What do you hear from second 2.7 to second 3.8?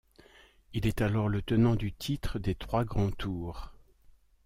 grands tours.